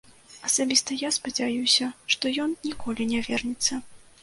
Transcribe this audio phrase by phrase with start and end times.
[0.47, 3.83] Асабіста я спадзяюся, што ён ніколі не вернецца.